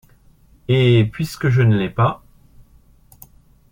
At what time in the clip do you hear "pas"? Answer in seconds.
1.91-2.23